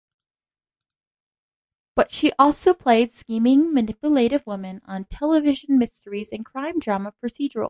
[1.95, 7.59] But she also played scheming, manipulative women on television mysteries and crime drama procedurals.